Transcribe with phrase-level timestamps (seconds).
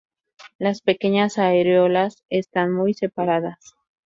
[0.57, 3.75] Las pequeñas areolas están muy separadas.